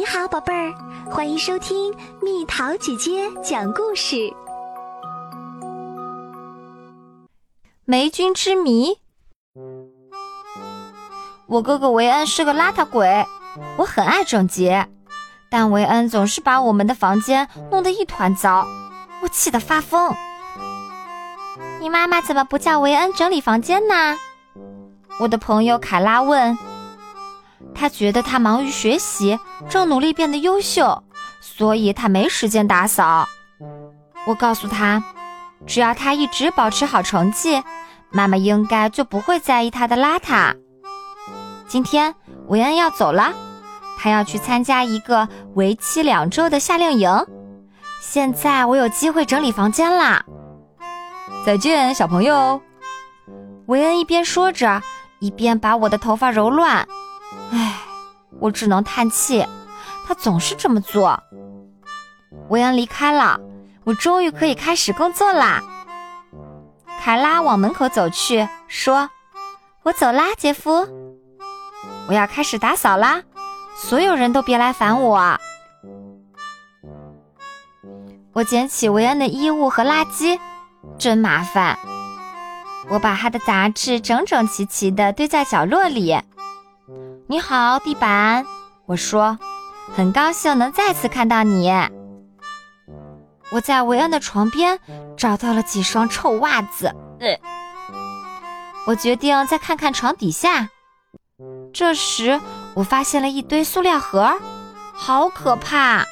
[0.00, 0.72] 你好，宝贝儿，
[1.10, 4.32] 欢迎收听蜜桃姐姐讲故事。
[7.84, 8.96] 霉菌之谜。
[11.46, 13.26] 我哥哥维恩是个邋遢鬼，
[13.76, 14.88] 我很爱整洁，
[15.50, 18.66] 但维恩总是把我们的房间弄得一团糟，
[19.22, 20.14] 我气得发疯。
[21.78, 24.16] 你妈妈怎么不叫维恩整理房间呢？
[25.18, 26.56] 我的朋友凯拉问。
[27.80, 29.38] 他觉得他忙于学习，
[29.70, 31.02] 正努力变得优秀，
[31.40, 33.26] 所以他没时间打扫。
[34.26, 35.02] 我告诉他，
[35.66, 37.62] 只要他一直保持好成绩，
[38.10, 40.54] 妈妈应该就不会在意他的邋遢。
[41.66, 42.14] 今天
[42.48, 43.32] 维恩要走了，
[43.98, 47.10] 他要去参加一个为期两周的夏令营。
[48.02, 50.22] 现在我有机会整理房间啦！
[51.46, 52.60] 再见，小朋友。
[53.68, 54.82] 维恩一边说着，
[55.18, 56.86] 一边把我的头发揉乱。
[57.52, 57.69] 唉，
[58.40, 59.46] 我只能叹气，
[60.06, 61.22] 他总是这么做。
[62.48, 63.38] 维恩离开了，
[63.84, 65.62] 我终于可以开始工作啦。
[67.00, 69.08] 凯拉往门口走去，说
[69.84, 70.86] ：“我走啦，杰夫，
[72.08, 73.22] 我要开始打扫啦，
[73.76, 75.38] 所有人都别来烦我。”
[78.32, 80.38] 我捡起维恩的衣物和垃圾，
[80.98, 81.78] 真麻烦。
[82.88, 86.16] 我把他的杂志整整齐齐地堆在角落里。
[87.30, 88.44] 你好，地板。
[88.86, 89.38] 我说，
[89.94, 91.70] 很高兴能再次看到你。
[93.52, 94.80] 我在维恩的床边
[95.16, 96.92] 找到了几双臭袜子。
[98.84, 100.70] 我决定再看看床底下。
[101.72, 102.40] 这时，
[102.74, 104.36] 我发现了一堆塑料盒，
[104.92, 106.04] 好可怕！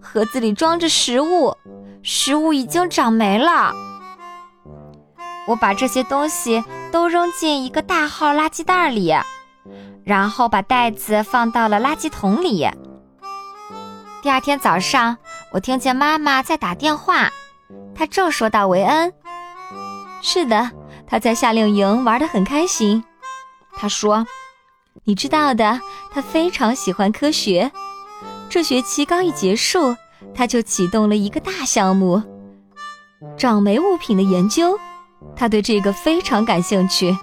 [0.00, 1.54] 盒子里装着食物，
[2.02, 3.74] 食物已经长霉了。
[5.48, 9.12] 我把这些东西都扔进一个大号垃圾袋里。
[10.06, 12.64] 然后把袋子放到了垃圾桶里。
[14.22, 15.18] 第二天早上，
[15.50, 17.28] 我听见妈妈在打电话，
[17.92, 19.12] 她正说到维恩。
[20.22, 20.70] 是的，
[21.08, 23.02] 他在夏令营玩得很开心。
[23.76, 24.24] 她说
[25.02, 25.80] ：“你知道的，
[26.12, 27.72] 他非常喜欢科学。
[28.48, 29.96] 这学期刚一结束，
[30.32, 32.22] 他就启动了一个大项目——
[33.36, 34.78] 长霉物品的研究。
[35.34, 37.16] 他对这个非常感兴趣。”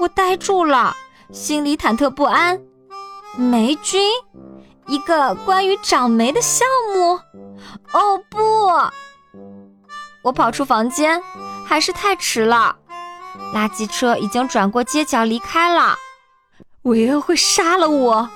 [0.00, 0.92] 我呆住了。
[1.34, 2.60] 心里忐忑不安，
[3.36, 4.00] 霉菌，
[4.86, 6.64] 一个关于长霉的项
[6.94, 7.18] 目。
[7.92, 8.38] 哦不！
[10.22, 11.20] 我跑出房间，
[11.66, 12.76] 还是太迟了。
[13.52, 15.96] 垃圾车已经转过街角离开了。
[16.82, 18.30] 韦恩会杀了我。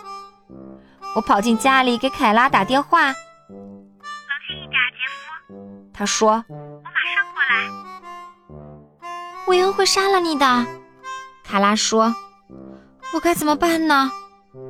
[1.14, 3.06] 我跑进家里给凯拉打电话。
[3.06, 3.14] 冷
[4.48, 5.54] 静一点，杰夫。
[5.94, 8.58] 他说：“我马上过来。”
[9.46, 10.66] 韦恩会杀了你的，
[11.44, 12.12] 卡拉说。
[13.12, 14.10] 我该怎么办呢？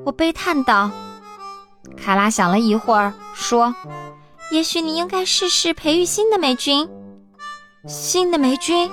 [0.04, 0.90] 我悲叹道。
[1.96, 3.74] 卡拉想了一会儿，说
[4.52, 6.88] ：“也许你应该试试培育新的霉菌。
[7.86, 8.90] 新的霉菌，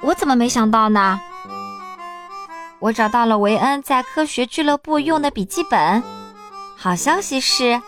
[0.00, 1.20] 我怎么没想到呢？”
[2.80, 6.02] 我找到了维恩在科学俱乐部用的笔记本。
[6.76, 7.80] 好消息是，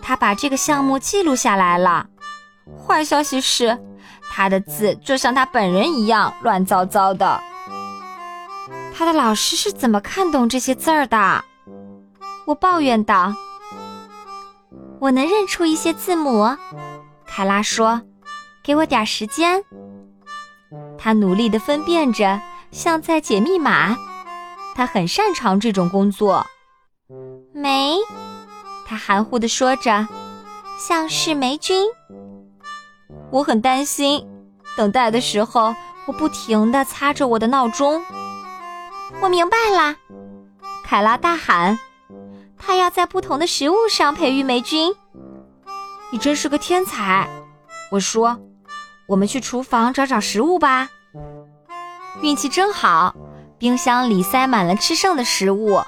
[0.00, 2.06] 他把这个项目记录下来了。
[2.86, 3.78] 坏消息是，
[4.30, 7.40] 他的字就像他本人一样乱糟糟的。
[8.98, 11.44] 他的老师是怎么看懂这些字儿的？
[12.46, 13.32] 我抱怨道。
[14.98, 16.48] 我能认出一些字母，
[17.24, 18.02] 凯拉说
[18.60, 19.62] ：“给我点时间。”
[20.98, 22.40] 他努力地分辨着，
[22.72, 23.96] 像在解密码。
[24.74, 26.44] 他很擅长这种工作。
[27.54, 27.98] 霉，
[28.84, 30.08] 他含糊地说着，
[30.76, 31.86] 像是霉菌。
[33.30, 34.26] 我很担心。
[34.76, 35.72] 等待的时候，
[36.06, 38.02] 我不停地擦着我的闹钟。
[39.20, 39.96] 我明白了，
[40.84, 41.78] 凯拉大喊
[42.58, 44.94] ：“他要在不同的食物上培育霉菌。”
[46.10, 47.28] 你真是个天才，
[47.90, 48.38] 我说。
[49.06, 50.90] 我们去厨房找找食物吧。
[52.20, 53.16] 运气真好，
[53.58, 55.80] 冰箱里塞满了吃剩的食物。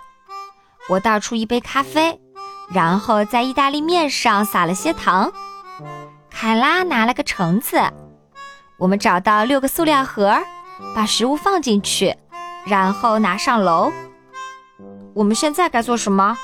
[0.88, 2.18] 我倒出一杯咖啡，
[2.72, 5.30] 然后在意大利面上撒了些糖。
[6.30, 7.78] 凯拉拿了个橙子。
[8.78, 10.38] 我们找到六个塑料盒，
[10.94, 12.16] 把食物放进去。
[12.64, 13.92] 然后拿上楼。
[15.14, 16.36] 我们现在该做什么？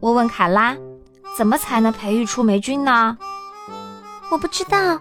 [0.00, 0.76] 我问凯拉。
[1.36, 3.18] 怎么才能培育出霉菌呢？
[4.30, 5.00] 我不知道。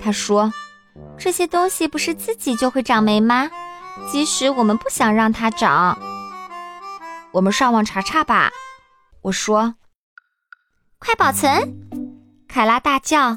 [0.00, 0.52] 他说
[1.16, 3.48] ：“这些东西不是自己就会长霉吗？
[4.10, 5.96] 即使我们不想让它长。”
[7.30, 8.50] 我们上网查查吧。
[9.22, 9.76] 我说
[10.98, 11.78] ：“快保存！”
[12.48, 13.36] 凯拉大叫：“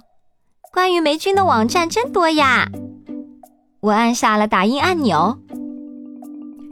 [0.74, 2.68] 关于霉菌的网站真多呀！”
[3.82, 5.38] 我按下了打印按钮。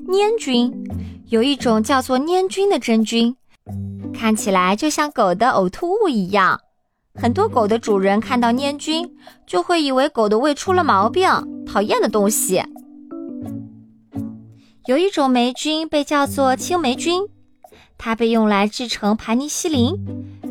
[0.07, 0.71] 粘菌
[1.29, 3.35] 有一种叫做粘菌的真菌，
[4.13, 6.59] 看起来就像狗的呕吐物一样。
[7.15, 9.09] 很多狗的主人看到粘菌，
[9.47, 11.29] 就会以为狗的胃出了毛病，
[11.65, 12.61] 讨厌的东西。
[14.85, 17.21] 有一种霉菌被叫做青霉菌，
[17.97, 19.95] 它被用来制成盘尼西林，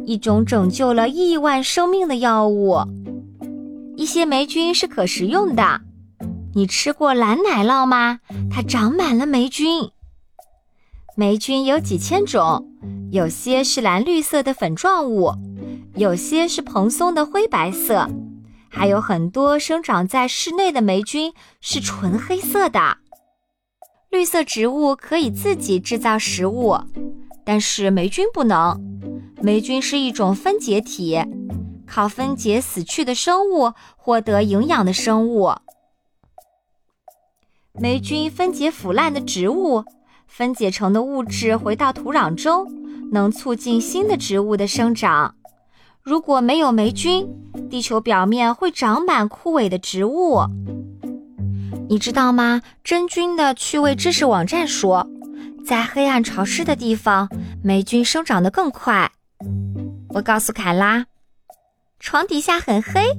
[0.06, 2.78] 一种拯救了亿万生命的药物。
[3.96, 5.80] 一些霉菌是可食用的。
[6.54, 8.20] 你吃过蓝奶酪吗？
[8.50, 9.90] 它长满了霉菌。
[11.16, 12.66] 霉菌有几千种，
[13.10, 15.32] 有些是蓝绿色的粉状物。
[15.94, 18.08] 有些是蓬松的灰白色，
[18.70, 22.98] 还有很多生长在室内的霉菌是纯黑色的。
[24.10, 26.78] 绿色植物可以自己制造食物，
[27.44, 28.78] 但是霉菌不能。
[29.42, 31.22] 霉菌是一种分解体，
[31.86, 35.52] 靠分解死去的生物获得营养的生物。
[37.80, 39.82] 霉菌分解腐烂的植物，
[40.26, 42.70] 分解成的物质回到土壤中，
[43.10, 45.34] 能促进新的植物的生长。
[46.02, 47.26] 如果没有霉菌，
[47.70, 50.42] 地球表面会长满枯萎的植物。
[51.88, 52.60] 你知道吗？
[52.84, 55.08] 真菌的趣味知识网站说，
[55.64, 57.28] 在黑暗潮湿的地方，
[57.64, 59.10] 霉菌生长得更快。
[60.10, 61.06] 我告诉凯拉，
[61.98, 63.16] 床底下很黑，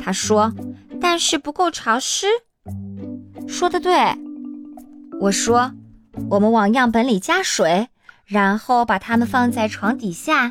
[0.00, 0.52] 他说，
[1.00, 2.26] 但是不够潮湿。
[3.48, 3.94] 说的对，
[5.20, 5.72] 我说，
[6.30, 7.88] 我们往样本里加水，
[8.24, 10.50] 然后把它们放在床底下。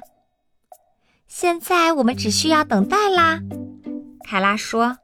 [1.27, 3.39] 现在我们只需要等待啦，
[4.23, 4.97] 凯拉说。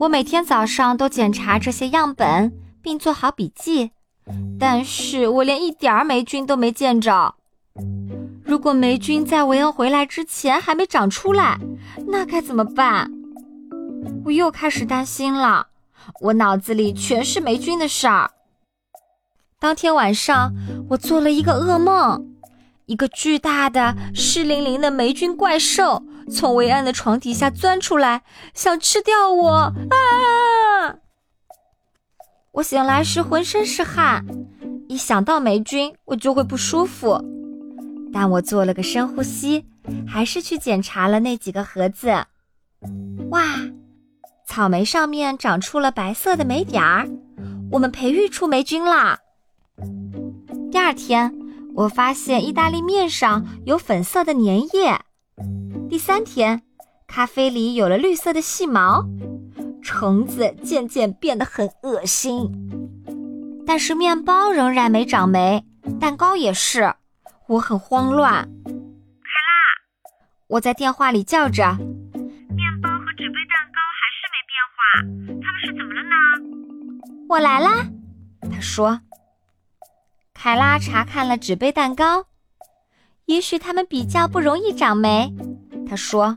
[0.00, 2.52] 我每天早上都检查这些样本，
[2.82, 3.92] 并做好笔记，
[4.58, 7.36] 但是我连一点儿霉菌都没见着。
[8.44, 11.58] 如果霉菌在维恩回来之前还没长出来，
[12.08, 13.10] 那该怎么办？
[14.24, 15.68] 我又开始担心了，
[16.20, 18.30] 我脑子里全是霉菌的事儿。
[19.58, 20.52] 当天晚上，
[20.90, 22.28] 我做了一个噩梦。
[22.86, 28.22] 一个巨大的、湿淋淋的霉菌怪兽从维安的床底下钻出来，
[28.52, 29.50] 想吃掉我！
[29.50, 30.98] 啊！
[32.50, 34.26] 我醒来时浑身是汗，
[34.88, 37.18] 一想到霉菌，我就会不舒服。
[38.12, 39.64] 但我做了个深呼吸，
[40.06, 42.08] 还是去检查了那几个盒子。
[43.30, 43.42] 哇，
[44.52, 47.08] 草莓上面长出了白色的霉点儿，
[47.70, 49.18] 我们培育出霉菌啦。
[50.70, 51.34] 第二天。
[51.74, 55.00] 我发现意大利面上有粉色的粘液。
[55.88, 56.60] 第三天，
[57.06, 59.06] 咖啡里有了绿色的细毛，
[59.82, 62.52] 橙子渐渐变得很恶心。
[63.66, 65.64] 但是面包仍然没长霉，
[65.98, 66.94] 蛋糕也是。
[67.46, 68.42] 我很慌乱。
[68.66, 70.10] 凯拉，
[70.48, 71.78] 我在电话里叫着。
[77.32, 77.86] 我来啦，
[78.52, 79.00] 他说。
[80.34, 82.26] 凯拉查看了纸杯蛋糕，
[83.24, 85.34] 也许它们比较不容易长霉。
[85.88, 86.36] 他说：“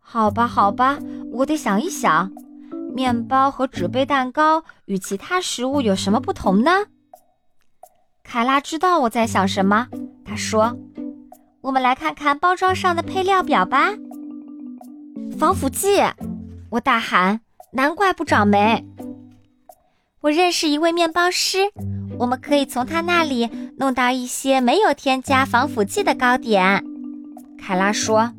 [0.00, 0.98] 好吧，好吧，
[1.30, 2.32] 我得想一想，
[2.92, 6.86] 面包和纸杯蛋糕与其他食物有什么不同呢？”
[8.24, 9.86] 凯拉知道我在想什么。
[10.24, 10.76] 他说
[11.62, 13.92] ：“我们来看看包装上的配料表吧。”
[15.38, 16.02] 防腐剂！
[16.68, 17.40] 我大喊
[17.70, 18.84] ：“难怪不长霉！”
[20.22, 21.58] 我认识一位面包师。
[22.18, 26.84] 我们可以从他那里弄到一些没有添加防腐剂的糕点，
[27.58, 28.34] 凯拉说。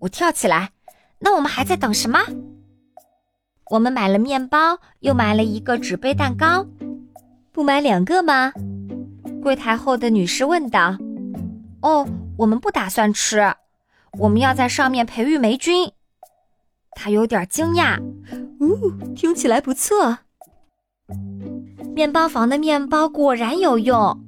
[0.00, 0.70] 我跳起来，
[1.20, 2.18] 那我们还在等什么？
[3.70, 6.66] 我们买了面包，又买了一个纸杯蛋糕，
[7.52, 8.52] 不买两个吗？
[9.42, 10.98] 柜台后的女士问道。
[11.80, 12.06] 哦，
[12.36, 13.54] 我们不打算吃，
[14.18, 15.90] 我们要在上面培育霉菌。
[16.94, 17.98] 他有点惊讶。
[18.60, 20.18] 哦，听起来不错。
[21.94, 24.18] 面包房的面包果然有用，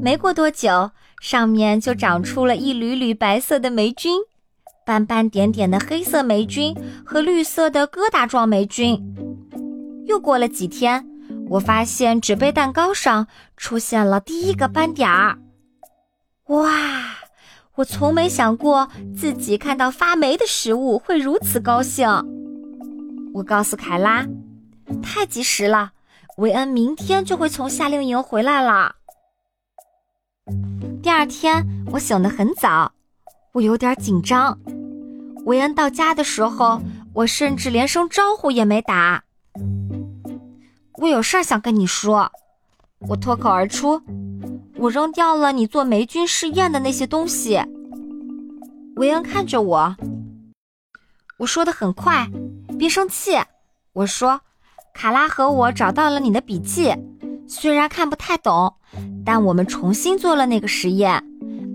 [0.00, 4.18] 没过多久，上面就长出了一缕缕白色的霉菌，
[4.84, 6.74] 斑斑点点的黑色霉菌
[7.04, 9.00] 和绿色的疙瘩状霉菌。
[10.06, 11.06] 又过了几天，
[11.48, 15.38] 我发现纸杯蛋糕上出现了第一个斑点儿。
[16.48, 17.18] 哇！
[17.76, 18.86] 我从没想过
[19.16, 22.06] 自己看到发霉的食物会如此高兴。
[23.32, 24.26] 我告诉凯拉，
[25.02, 25.92] 太及时了。
[26.38, 28.96] 维恩明天就会从夏令营回来了。
[31.02, 32.90] 第二天，我醒得很早，
[33.52, 34.58] 我有点紧张。
[35.44, 36.80] 维恩到家的时候，
[37.12, 39.24] 我甚至连声招呼也没打。
[40.94, 42.32] 我有事儿想跟你说，
[43.08, 44.00] 我脱口而出。
[44.76, 47.62] 我扔掉了你做霉菌试验的那些东西。
[48.96, 49.96] 维恩看着我，
[51.36, 52.26] 我说的很快，
[52.78, 53.32] 别生气。
[53.92, 54.40] 我说。
[54.94, 56.94] 卡拉和我找到了你的笔记，
[57.48, 58.74] 虽然看不太懂，
[59.24, 61.24] 但我们重新做了那个实验，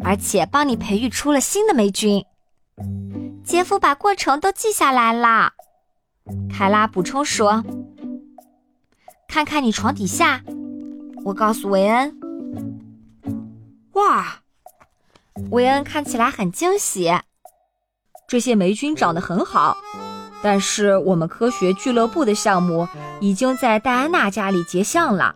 [0.04, 2.24] 而且帮你培育出了新的霉菌。
[3.44, 5.54] 杰夫把过程都记下来了。
[6.50, 7.64] 凯拉补充说
[9.28, 10.44] ：“看看你床底下。”
[11.26, 12.18] 我告诉韦恩。
[13.94, 14.42] 哇，
[15.50, 17.12] 韦恩看起来很惊喜。
[18.28, 19.78] 这些霉菌长得很好，
[20.42, 22.88] 但是我们科学俱乐部的项目
[23.20, 25.36] 已经在戴安娜家里结项了。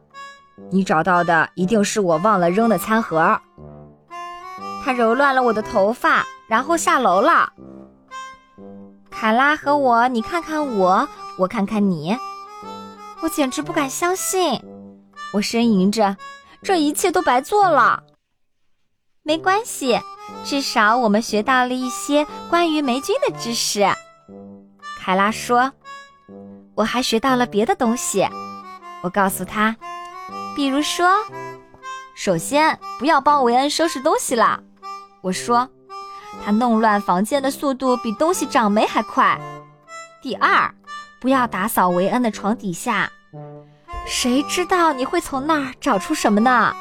[0.72, 3.39] 你找到的一定是我忘了扔的餐盒。
[4.84, 7.51] 他揉乱了我的头发，然后下楼了。
[9.10, 12.17] 卡拉和我，你看看我，我看看你，
[13.22, 14.62] 我简直不敢相信。
[15.34, 16.17] 我呻吟着，
[16.63, 18.03] 这一切都白做了。
[19.24, 20.00] 没关系，
[20.43, 23.86] 至少我们学到了一些关于霉菌的知识。
[25.03, 25.72] 凯拉说
[26.77, 28.24] ：“我还学到了别的东西。”
[29.01, 29.75] 我告诉他。
[30.55, 31.10] 比如说，
[32.13, 34.62] 首先不要帮维恩收拾东西了。
[35.22, 35.67] 我说，
[36.46, 39.39] 他弄乱房间的速度比东西长霉还快。
[40.22, 40.72] 第二，
[41.20, 43.12] 不要打扫维恩的床底下，
[44.05, 46.75] 谁知道你会从那儿找出什么呢？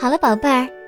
[0.00, 0.68] 好了，宝贝儿，